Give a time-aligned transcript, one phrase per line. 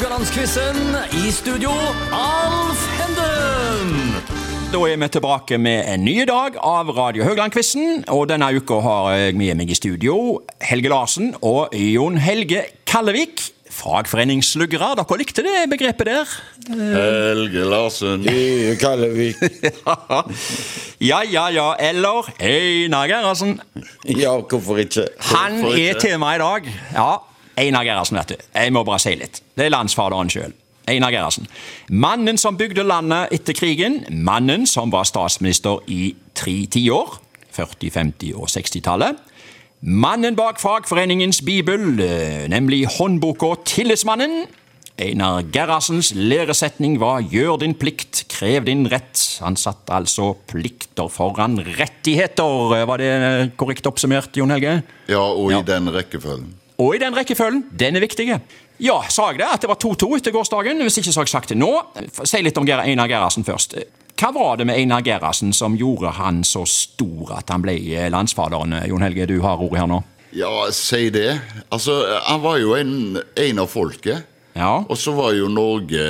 [0.00, 0.76] Haugalandsquizen.
[1.12, 1.70] I studio,
[2.16, 4.14] Alf Henden.
[4.72, 8.06] Da er vi tilbake med en ny dag av Radio Haugland-quizen.
[8.08, 13.44] Og denne uka har jeg med meg i studio Helge Larsen og Jon Helge Kallevik.
[13.68, 14.94] Fagforeningssluggere.
[15.02, 16.32] Dere likte det begrepet der?
[16.72, 18.24] Helge Larsen.
[18.24, 19.36] I Kallevik.
[21.00, 21.74] Ja, ja, ja.
[21.80, 23.58] Eller Einar Gerhardsen.
[24.08, 25.10] Ja, hvorfor ikke?
[25.34, 26.00] Han er ikke?
[26.08, 26.72] tema i dag.
[26.92, 27.12] Ja,
[27.60, 28.36] Einar Gerhardsen, vet du.
[28.56, 29.40] Jeg må bare si litt.
[29.58, 30.52] Det er landsfaderen sjøl.
[30.90, 31.46] Einar Gerhardsen.
[31.92, 34.00] Mannen som bygde landet etter krigen.
[34.26, 37.18] Mannen som var statsminister i tre tiår.
[37.54, 39.18] 40-, 50- og 60-tallet.
[39.80, 41.80] Mannen bak fagforeningens bibel,
[42.52, 44.42] nemlig håndboka Tillitsmannen.
[45.00, 49.40] Einar Gerhardsens læresetning var 'gjør din plikt, krev din rett'.
[49.40, 52.84] Han satte altså plikter foran rettigheter.
[52.86, 54.82] Var det korrekt oppsummert, Jon Helge?
[55.08, 55.60] Ja, og Ja.
[55.60, 56.54] i den rekkefølgen.
[56.80, 57.64] Og i den rekkefølgen.
[57.76, 58.26] Den er viktig.
[58.80, 59.48] Ja, sa jeg det?
[59.52, 60.80] At det var 2-2 etter gårsdagen?
[60.86, 61.72] Hvis ikke så har jeg sagt det nå.
[62.24, 63.76] Si litt om Einar Gerhardsen først.
[64.20, 67.76] Hva var det med Einar Gerhardsen som gjorde han så stor at han ble
[68.12, 68.78] landsfaderen?
[68.88, 70.00] Jon Helge, du har ordet her nå.
[70.36, 71.40] Ja, si det.
[71.68, 71.96] Altså,
[72.26, 74.28] han var jo en, en av folket.
[74.54, 74.80] Ja.
[74.86, 76.04] Og så var jo Norge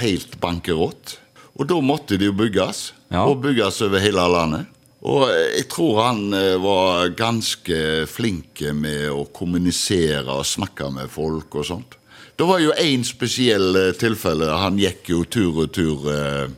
[0.00, 1.18] helt bankerott.
[1.54, 2.86] Og da måtte det jo bygges.
[3.12, 3.26] Ja.
[3.28, 4.70] Og bygges over hele landet.
[5.04, 11.60] Og jeg tror han eh, var ganske flink med å kommunisere og snakke med folk
[11.60, 11.98] og sånt.
[12.36, 14.48] Det var jo én spesiell eh, tilfelle.
[14.50, 16.48] Han gikk jo tur og tur eh,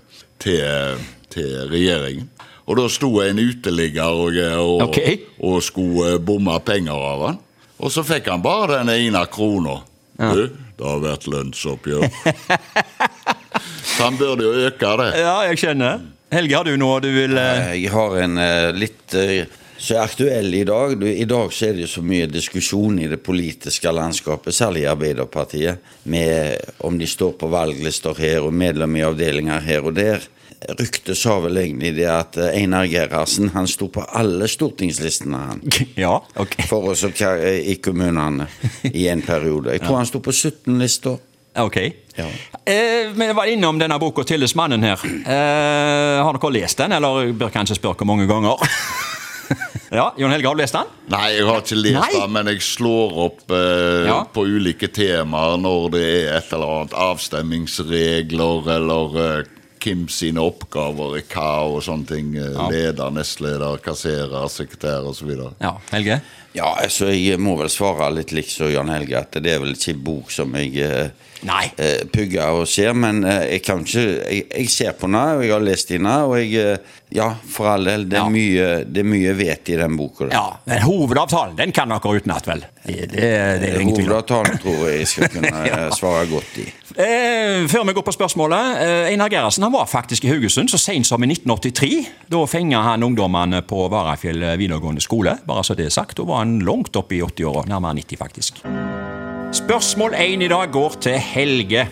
[0.41, 1.03] til,
[1.33, 2.31] til regjeringen.
[2.67, 5.19] Og da sto en uteligger og, og, okay.
[5.45, 7.43] og skulle eh, bomme penger av han.
[7.77, 9.83] Og så fikk han bare den ene krona.
[10.17, 12.07] Du, det har vært lønnsoppgjør.
[13.85, 15.11] så han burde jo øke det.
[15.21, 16.07] ja, jeg skjønner.
[16.31, 19.47] Helge, har du noe du vil eh, Jeg har en eh, litt eh,
[19.79, 20.95] så er aktuell i dag.
[20.99, 24.89] Du, I dag så er det så mye diskusjon i det politiske landskapet, særlig i
[24.89, 30.25] Arbeiderpartiet, med om de står på valglister her og medlem i avdelinger her og der.
[30.81, 35.63] Ryktet sa vel egentlig det at eh, Einar Gerhardsen han sto på alle stortingslistene han.
[36.07, 36.57] Ja, ok.
[36.71, 38.49] For oss i kommunene
[38.89, 39.77] i en periode.
[39.77, 41.21] Jeg tror han sto på 17 lister.
[41.59, 41.77] Ok.
[42.17, 42.27] Ja.
[42.67, 45.01] Eh, vi var innom denne boka 'Tillitsmannen' her.
[45.05, 48.61] Eh, har dere lest den, eller bør kanskje spørre hvor mange ganger?
[49.99, 50.89] ja, Jon Helge, har du lest den?
[51.13, 52.21] Nei, jeg har ikke lest Nei.
[52.21, 54.19] den, men jeg slår opp eh, Ja.
[54.25, 59.45] på ulike temaer når det er et eller annet avstemmingsregler, eller eh,
[59.87, 62.33] hvem sine oppgaver er hva, og sånne ting.
[62.35, 62.67] Ja.
[62.73, 65.31] Leder, nestleder, kasserer, sekretær osv.
[65.63, 66.21] Ja, Helge?
[66.57, 69.75] Ja, altså jeg må vel svare litt likt som Jan Helge, at det er vel
[69.77, 71.09] ikke en bok som jeg eh,
[71.45, 71.67] Nei.
[71.77, 75.45] eh, pugger og ser, men eh, jeg kan ikke jeg, jeg ser på den, og
[75.45, 78.31] jeg har lest den, og jeg eh, Ja, for all del, det er, Ja.
[78.35, 80.27] mye, det er mye vet i den boka.
[80.33, 82.65] Ja, men hovedavtalen den kan dere utenat, vel?
[82.83, 83.29] Det, det,
[83.63, 83.95] det er ingen.
[84.01, 85.79] Hovedavtalen tror jeg jeg skal kunne ja.
[85.95, 86.67] svare godt i.
[86.97, 88.81] Eh, før vi går på spørsmålet.
[88.83, 91.93] Eh, Einar Gerhardsen han var faktisk i Haugesund så sent som i 1983.
[92.35, 95.37] Da fenga han ungdommene på Varafjell videregående skole.
[95.47, 96.19] Bare så det er sagt.
[96.19, 97.67] Da var han langt opp i 80-åra.
[97.71, 98.63] Nærmere 90, faktisk.
[99.57, 101.87] Spørsmål 1 i dag går til Helge.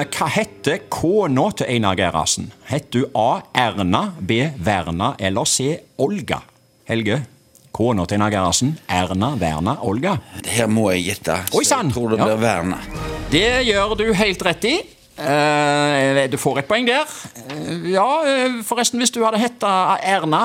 [0.00, 2.48] Hva heter kona til Einar Gerhardsen?
[2.70, 3.42] Heter hun A.
[3.66, 4.38] Erna, B.
[4.64, 5.74] Verna eller C.
[6.00, 6.40] Olga?
[6.88, 7.20] Helge,
[7.76, 8.72] kona til Einar Gerhardsen.
[8.88, 10.16] Erna, Verna, Olga?
[10.42, 11.36] Det Her må jeg gjette.
[11.52, 11.92] Oi, så sann!
[11.92, 12.38] Jeg tror det Ja.
[12.40, 12.78] Verna.
[13.30, 14.78] Det gjør du helt rett i.
[15.20, 17.08] Eh, du får et poeng der.
[17.50, 20.44] Eh, ja, eh, forresten, hvis du hadde hetta Erna,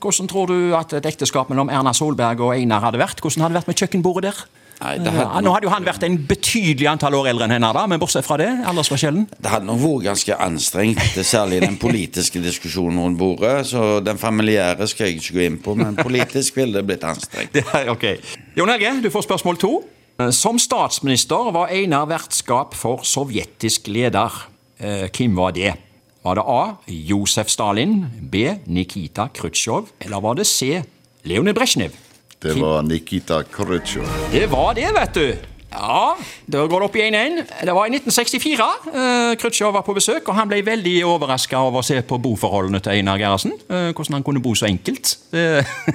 [0.00, 3.20] hvordan tror du at et ekteskap mellom Erna Solberg og Einar hadde vært?
[3.20, 4.46] Hvordan hadde det vært med kjøkkenbordet der?
[4.78, 7.56] Nei, det hadde Ja, nå hadde jo han vært en betydelig antall år eldre enn
[7.56, 9.26] henne, da, men bortsett fra det, aldersforskjellen.
[9.34, 13.66] Det hadde nok vært ganske anstrengt, særlig den politiske diskusjonen rundt bordet.
[13.72, 17.52] Så den familiære skal jeg ikke gå inn på, men politisk ville det blitt anstrengt.
[17.58, 18.06] Det er ok.
[18.56, 19.72] Jon Helge, du får spørsmål to.
[20.18, 24.34] Som statsminister var Einar vertskap for sovjetisk leder.
[24.82, 25.76] Eh, Hvem var det?
[26.26, 26.62] Var det A.
[26.90, 28.48] Josef Stalin, B.
[28.66, 30.82] Nikita Khrusjtsjov, eller var det C.
[31.22, 31.94] Leonid Brezjnev?
[32.42, 34.10] Det var Nikita Khrusjtsjov.
[34.32, 35.28] Det var det, vet du.
[35.70, 36.16] Ja,
[36.50, 37.38] da går det opp i 1-1.
[37.68, 38.66] Det var i 1964.
[38.88, 42.80] Uh, Khrusjtsjov var på besøk, og han ble veldig overraska over å se på boforholdene
[42.82, 43.54] til Einar Gerhardsen.
[43.68, 45.14] Eh, hvordan han kunne bo så enkelt.
[45.30, 45.44] Det,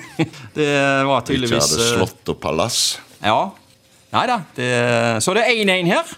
[0.58, 0.72] det
[1.10, 2.80] var Ikke hadde eh, slott og palass.
[3.20, 3.42] ja.
[4.14, 4.40] Nei da.
[5.24, 6.10] Så det er 1-1 her.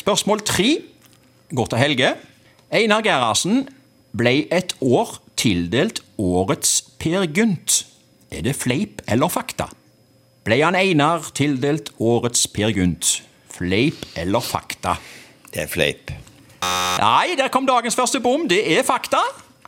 [0.00, 0.70] Spørsmål tre
[1.54, 2.14] går til Helge.
[2.72, 3.66] Einar Gerhardsen
[4.16, 7.84] ble et år tildelt årets Per Gynt.
[8.32, 9.68] Er det fleip eller fakta?
[10.44, 13.20] Ble han Einar tildelt årets Per Gynt?
[13.54, 14.96] Fleip eller fakta?
[15.52, 16.10] Det er fleip.
[16.98, 18.48] Nei, der kom dagens første bom.
[18.48, 19.20] Det er fakta.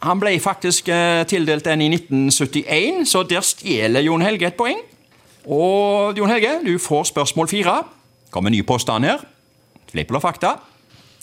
[0.05, 4.83] Han ble faktisk eh, tildelt den i 1971, så der stjeler Jon Helge et poeng.
[5.47, 7.83] Og Jon Helge, du får spørsmål fire.
[8.35, 9.23] Kommer ny påstand her.
[9.91, 10.57] Fleip eller fakta?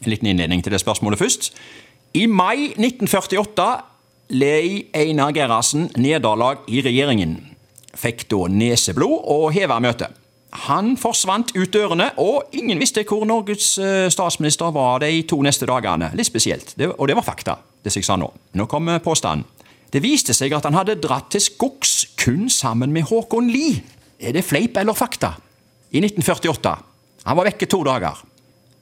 [0.04, 1.52] En liten innledning til det spørsmålet først.
[2.14, 3.66] I mai 1948
[4.30, 7.36] lei Einar Gerhardsen nederlag i regjeringen.
[7.94, 10.20] Fikk da neseblod og heva møtet.
[10.70, 15.66] Han forsvant ut dørene, og ingen visste hvor Norges eh, statsminister var de to neste
[15.66, 16.12] dagene.
[16.14, 16.76] Litt spesielt.
[16.78, 18.30] Det, og det var fakta, det jeg sa nå.
[18.54, 19.48] Nå kommer påstanden.
[19.94, 23.82] Det viste seg at han hadde dratt til skogs kun sammen med Håkon Lie.
[24.24, 25.34] Er det fleip eller fakta?
[25.92, 26.74] I 1948.
[27.28, 28.24] Han var vekke to dager.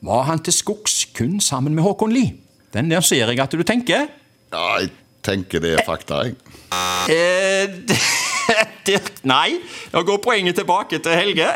[0.05, 2.35] Var han til skogs kun sammen med Håkon Lie?
[2.73, 4.07] Den der ser jeg at du tenker.
[4.53, 4.91] Ja, jeg
[5.25, 6.35] tenker det er fakta, jeg.
[7.11, 7.67] Eh,
[9.33, 9.59] nei,
[9.91, 11.49] nå går poenget tilbake til Helge.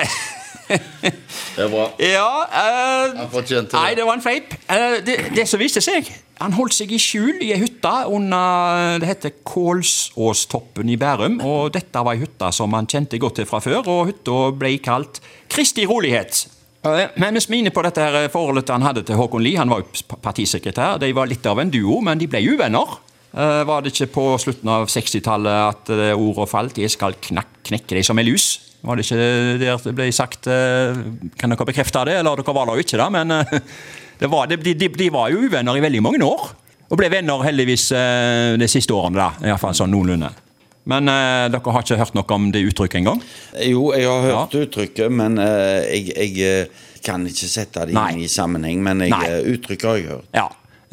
[0.67, 1.87] Det er bra.
[2.01, 3.79] Ja eh, Han fortjente det.
[3.79, 4.55] Nei, det var en fleip.
[4.65, 6.09] Eh, det, det som viste seg
[6.41, 11.37] Han holdt seg i skjul i ei hytte under Det heter Kålsåstoppen i Bærum.
[11.45, 14.73] og Dette var ei hytte som han kjente godt til fra før, og hytta ble
[14.83, 16.45] kalt Kristi rolighet.
[16.85, 19.79] Eh, Men vi er på dette her forholdet han hadde til Håkon Lie, han var
[19.81, 22.97] jo partisekretær, de var litt av en duo, men de ble uvenner.
[23.35, 26.77] Eh, Var det ikke på slutten av 60-tallet at det ordet falt?
[26.77, 28.59] Jeg skal knekke deg som ei lus.
[28.85, 30.93] Var det ikke der det ble sagt eh,
[31.39, 32.19] Kan dere bekrefte det?
[32.19, 33.61] Eller dere var der jo ikke, det, men eh,
[34.21, 36.49] var, de, de, de var jo uvenner i veldig mange år.
[36.85, 39.49] Og ble venner heldigvis eh, de siste årene, da.
[39.49, 40.29] Iallfall sånn noenlunde.
[40.85, 43.23] Men eh, dere har ikke hørt noe om det uttrykket engang?
[43.65, 48.21] Jo, jeg har hørt uttrykket, men eh, jeg, jeg eh, kan ikke sette det inn
[48.21, 48.83] i sammenheng.
[48.85, 49.23] Men jeg, Nei.
[49.31, 50.29] eh, uttrykket har jeg hørt.
[50.37, 50.45] Ja.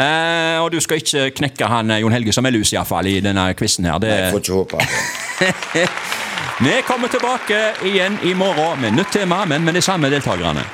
[0.02, 3.50] Eh, og du skal ikke knekke han Jon Helge som er lus, iallfall, i denne
[3.58, 4.00] quizen her.
[4.02, 5.90] Det, Jeg får ikke håpe.
[6.62, 10.64] Vi kommer tilbake igjen i morgen med nytt tema, men med de samme deltakerne.